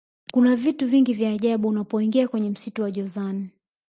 kuna 0.33 0.55
vitu 0.55 0.87
vingi 0.87 1.13
vya 1.13 1.29
ajabu 1.31 1.67
unapoingia 1.67 2.27
kwenye 2.27 2.49
msitu 2.49 2.81
wa 2.81 2.91
jozani 2.91 3.49